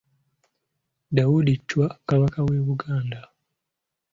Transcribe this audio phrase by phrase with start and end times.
[1.15, 3.21] DAUDI CHWA Kabaka w'e Buganda.